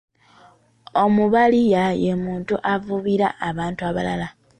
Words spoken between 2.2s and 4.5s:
muntu avubira abantu abalala.